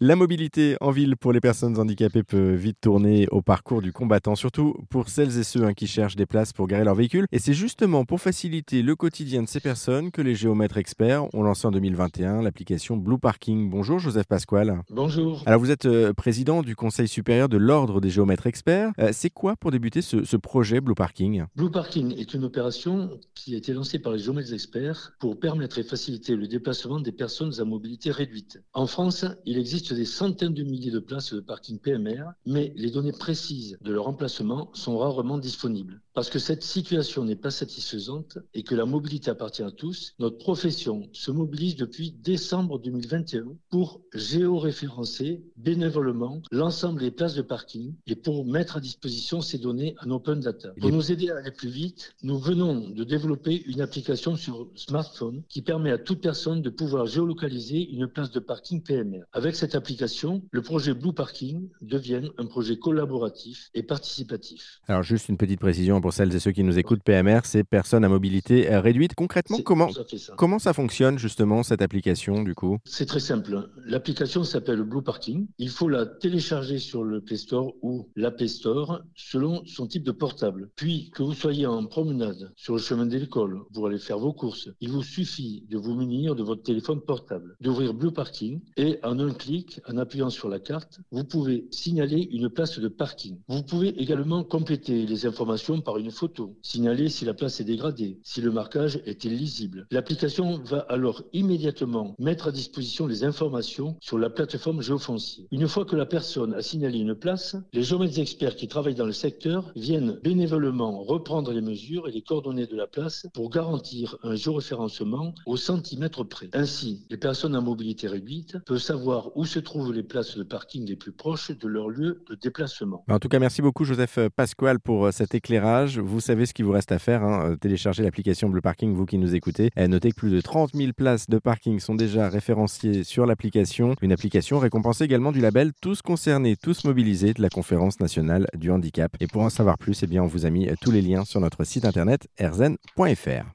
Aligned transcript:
La 0.00 0.14
mobilité 0.14 0.76
en 0.80 0.92
ville 0.92 1.16
pour 1.16 1.32
les 1.32 1.40
personnes 1.40 1.76
handicapées 1.76 2.22
peut 2.22 2.52
vite 2.52 2.76
tourner 2.80 3.26
au 3.32 3.42
parcours 3.42 3.82
du 3.82 3.92
combattant, 3.92 4.36
surtout 4.36 4.76
pour 4.90 5.08
celles 5.08 5.36
et 5.36 5.42
ceux 5.42 5.64
hein, 5.64 5.74
qui 5.74 5.88
cherchent 5.88 6.14
des 6.14 6.24
places 6.24 6.52
pour 6.52 6.68
garer 6.68 6.84
leur 6.84 6.94
véhicule. 6.94 7.26
Et 7.32 7.40
c'est 7.40 7.52
justement 7.52 8.04
pour 8.04 8.20
faciliter 8.20 8.82
le 8.82 8.94
quotidien 8.94 9.42
de 9.42 9.48
ces 9.48 9.58
personnes 9.58 10.12
que 10.12 10.22
les 10.22 10.36
géomètres 10.36 10.76
experts 10.76 11.24
ont 11.34 11.42
lancé 11.42 11.66
en 11.66 11.72
2021 11.72 12.42
l'application 12.42 12.96
Blue 12.96 13.18
Parking. 13.18 13.68
Bonjour 13.70 13.98
Joseph 13.98 14.28
Pasquale. 14.28 14.82
Bonjour. 14.88 15.42
Alors 15.46 15.58
vous 15.58 15.72
êtes 15.72 15.86
euh, 15.86 16.12
président 16.12 16.62
du 16.62 16.76
Conseil 16.76 17.08
supérieur 17.08 17.48
de 17.48 17.56
l'Ordre 17.56 18.00
des 18.00 18.10
géomètres 18.10 18.46
experts. 18.46 18.92
Euh, 19.00 19.10
c'est 19.12 19.30
quoi 19.30 19.56
pour 19.56 19.72
débuter 19.72 20.00
ce, 20.00 20.22
ce, 20.22 20.36
projet 20.36 20.80
Blue 20.80 20.94
Parking? 20.94 21.42
Blue 21.56 21.72
Parking 21.72 22.16
est 22.16 22.34
une 22.34 22.44
opération 22.44 23.18
qui 23.34 23.56
a 23.56 23.58
été 23.58 23.72
lancée 23.72 23.98
par 23.98 24.12
les 24.12 24.20
géomètres 24.20 24.52
experts 24.52 25.14
pour 25.18 25.40
permettre 25.40 25.76
et 25.80 25.82
faciliter 25.82 26.36
le 26.36 26.46
déplacement 26.46 27.00
des 27.00 27.10
personnes 27.10 27.58
à 27.58 27.64
mobilité 27.64 28.12
réduite. 28.12 28.62
En 28.74 28.86
France, 28.86 29.24
il 29.44 29.58
existe 29.58 29.87
des 29.94 30.04
centaines 30.04 30.54
de 30.54 30.62
milliers 30.62 30.90
de 30.90 30.98
places 30.98 31.34
de 31.34 31.40
parking 31.40 31.78
PMR, 31.78 32.32
mais 32.46 32.72
les 32.76 32.90
données 32.90 33.12
précises 33.12 33.78
de 33.80 33.92
leur 33.92 34.08
emplacement 34.08 34.70
sont 34.74 34.98
rarement 34.98 35.38
disponibles. 35.38 36.00
Parce 36.18 36.30
que 36.30 36.40
cette 36.40 36.64
situation 36.64 37.24
n'est 37.24 37.36
pas 37.36 37.52
satisfaisante 37.52 38.38
et 38.52 38.64
que 38.64 38.74
la 38.74 38.86
mobilité 38.86 39.30
appartient 39.30 39.62
à 39.62 39.70
tous, 39.70 40.16
notre 40.18 40.36
profession 40.36 41.08
se 41.12 41.30
mobilise 41.30 41.76
depuis 41.76 42.10
décembre 42.10 42.80
2021 42.80 43.44
pour 43.70 44.00
géoréférencer 44.12 45.44
bénévolement 45.56 46.42
l'ensemble 46.50 47.02
des 47.02 47.12
places 47.12 47.36
de 47.36 47.42
parking 47.42 47.94
et 48.08 48.16
pour 48.16 48.44
mettre 48.44 48.78
à 48.78 48.80
disposition 48.80 49.40
ces 49.40 49.58
données 49.58 49.94
en 50.04 50.10
open 50.10 50.40
data. 50.40 50.70
Pour 50.80 50.90
nous 50.90 51.12
aider 51.12 51.30
à 51.30 51.36
aller 51.36 51.52
plus 51.52 51.68
vite, 51.68 52.12
nous 52.24 52.36
venons 52.36 52.90
de 52.90 53.04
développer 53.04 53.62
une 53.66 53.80
application 53.80 54.34
sur 54.34 54.68
smartphone 54.74 55.44
qui 55.48 55.62
permet 55.62 55.92
à 55.92 55.98
toute 55.98 56.20
personne 56.20 56.62
de 56.62 56.70
pouvoir 56.70 57.06
géolocaliser 57.06 57.90
une 57.92 58.08
place 58.08 58.32
de 58.32 58.40
parking 58.40 58.82
PMR. 58.82 59.22
Avec 59.32 59.54
cette 59.54 59.76
application, 59.76 60.42
le 60.50 60.62
projet 60.62 60.94
Blue 60.94 61.12
Parking 61.12 61.68
devient 61.80 62.28
un 62.38 62.46
projet 62.46 62.76
collaboratif 62.76 63.70
et 63.74 63.84
participatif. 63.84 64.80
Alors 64.88 65.04
juste 65.04 65.28
une 65.28 65.36
petite 65.36 65.60
précision 65.60 66.00
pour 66.08 66.14
celles 66.14 66.34
et 66.34 66.38
ceux 66.38 66.52
qui 66.52 66.64
nous 66.64 66.78
écoutent, 66.78 67.02
PMR, 67.02 67.40
c'est 67.44 67.64
personnes 67.64 68.02
à 68.02 68.08
mobilité 68.08 68.66
réduite. 68.78 69.14
Concrètement, 69.14 69.58
comment 69.62 69.92
ça, 69.92 70.00
comment 70.38 70.58
ça 70.58 70.72
fonctionne 70.72 71.18
justement 71.18 71.62
cette 71.62 71.82
application 71.82 72.42
du 72.42 72.54
coup? 72.54 72.78
C'est 72.86 73.04
très 73.04 73.20
simple. 73.20 73.68
L'application 73.84 74.42
s'appelle 74.42 74.82
Blue 74.84 75.02
Parking. 75.02 75.48
Il 75.58 75.68
faut 75.68 75.86
la 75.86 76.06
télécharger 76.06 76.78
sur 76.78 77.04
le 77.04 77.20
Play 77.20 77.36
Store 77.36 77.74
ou 77.82 78.08
l'App 78.16 78.42
Store 78.46 79.02
selon 79.14 79.66
son 79.66 79.86
type 79.86 80.02
de 80.02 80.12
portable. 80.12 80.70
Puis 80.76 81.10
que 81.10 81.22
vous 81.22 81.34
soyez 81.34 81.66
en 81.66 81.84
promenade 81.84 82.54
sur 82.56 82.72
le 82.72 82.80
chemin 82.80 83.04
de 83.04 83.18
l'école 83.18 83.60
pour 83.74 83.86
aller 83.86 83.98
faire 83.98 84.18
vos 84.18 84.32
courses, 84.32 84.70
il 84.80 84.88
vous 84.88 85.02
suffit 85.02 85.66
de 85.68 85.76
vous 85.76 85.94
munir 85.94 86.34
de 86.34 86.42
votre 86.42 86.62
téléphone 86.62 87.02
portable, 87.02 87.54
d'ouvrir 87.60 87.92
Blue 87.92 88.12
Parking 88.12 88.62
et 88.78 88.98
en 89.02 89.18
un 89.18 89.34
clic, 89.34 89.82
en 89.86 89.98
appuyant 89.98 90.30
sur 90.30 90.48
la 90.48 90.58
carte, 90.58 91.00
vous 91.10 91.24
pouvez 91.24 91.68
signaler 91.70 92.30
une 92.32 92.48
place 92.48 92.78
de 92.78 92.88
parking. 92.88 93.36
Vous 93.46 93.62
pouvez 93.62 93.88
également 94.00 94.42
compléter 94.42 95.04
les 95.04 95.26
informations 95.26 95.82
par 95.82 95.97
une 95.98 96.10
photo, 96.10 96.56
signaler 96.62 97.08
si 97.08 97.24
la 97.24 97.34
place 97.34 97.60
est 97.60 97.64
dégradée, 97.64 98.18
si 98.22 98.40
le 98.40 98.50
marquage 98.50 99.00
est 99.06 99.24
illisible. 99.24 99.86
L'application 99.90 100.58
va 100.64 100.80
alors 100.88 101.22
immédiatement 101.32 102.14
mettre 102.18 102.48
à 102.48 102.52
disposition 102.52 103.06
les 103.06 103.24
informations 103.24 103.96
sur 104.00 104.18
la 104.18 104.30
plateforme 104.30 104.82
géofoncier. 104.82 105.46
Une 105.50 105.68
fois 105.68 105.84
que 105.84 105.96
la 105.96 106.06
personne 106.06 106.54
a 106.54 106.62
signalé 106.62 106.98
une 106.98 107.14
place, 107.14 107.56
les 107.72 107.82
géomètres 107.82 108.18
experts 108.18 108.56
qui 108.56 108.68
travaillent 108.68 108.94
dans 108.94 109.06
le 109.06 109.12
secteur 109.12 109.72
viennent 109.76 110.18
bénévolement 110.22 111.02
reprendre 111.02 111.52
les 111.52 111.60
mesures 111.60 112.08
et 112.08 112.12
les 112.12 112.22
coordonnées 112.22 112.66
de 112.66 112.76
la 112.76 112.86
place 112.86 113.26
pour 113.34 113.50
garantir 113.50 114.16
un 114.22 114.34
géoréférencement 114.34 115.34
au 115.46 115.56
centimètre 115.56 116.24
près. 116.24 116.48
Ainsi, 116.52 117.06
les 117.10 117.16
personnes 117.16 117.54
à 117.54 117.60
mobilité 117.60 118.08
réduite 118.08 118.56
peuvent 118.66 118.78
savoir 118.78 119.36
où 119.36 119.44
se 119.44 119.58
trouvent 119.58 119.92
les 119.92 120.02
places 120.02 120.36
de 120.36 120.42
parking 120.42 120.86
les 120.86 120.96
plus 120.96 121.12
proches 121.12 121.50
de 121.50 121.68
leur 121.68 121.88
lieu 121.88 122.22
de 122.28 122.34
déplacement. 122.34 123.04
En 123.08 123.18
tout 123.18 123.28
cas, 123.28 123.38
merci 123.38 123.62
beaucoup 123.62 123.84
Joseph 123.84 124.18
Pasquale 124.34 124.80
pour 124.80 125.12
cet 125.12 125.34
éclairage. 125.34 125.77
Vous 125.86 126.20
savez 126.20 126.46
ce 126.46 126.54
qu'il 126.54 126.64
vous 126.64 126.72
reste 126.72 126.92
à 126.92 126.98
faire, 126.98 127.22
hein. 127.22 127.56
télécharger 127.60 128.02
l'application 128.02 128.48
Blue 128.48 128.60
Parking, 128.60 128.94
vous 128.94 129.06
qui 129.06 129.18
nous 129.18 129.34
écoutez. 129.34 129.70
Notez 129.76 130.10
que 130.10 130.16
plus 130.16 130.30
de 130.30 130.40
30 130.40 130.74
000 130.74 130.92
places 130.92 131.28
de 131.28 131.38
parking 131.38 131.80
sont 131.80 131.94
déjà 131.94 132.28
référenciées 132.28 133.04
sur 133.04 133.26
l'application. 133.26 133.94
Une 134.02 134.12
application 134.12 134.58
récompensée 134.58 135.04
également 135.04 135.32
du 135.32 135.40
label 135.40 135.72
Tous 135.80 136.02
concernés, 136.02 136.56
tous 136.56 136.84
mobilisés 136.84 137.34
de 137.34 137.42
la 137.42 137.48
Conférence 137.48 138.00
nationale 138.00 138.46
du 138.54 138.70
handicap. 138.70 139.12
Et 139.20 139.26
pour 139.26 139.42
en 139.42 139.50
savoir 139.50 139.78
plus, 139.78 140.02
eh 140.02 140.06
bien, 140.06 140.22
on 140.22 140.26
vous 140.26 140.46
a 140.46 140.50
mis 140.50 140.68
tous 140.80 140.90
les 140.90 141.02
liens 141.02 141.24
sur 141.24 141.40
notre 141.40 141.64
site 141.64 141.84
internet 141.84 142.28
erzen.fr. 142.38 143.54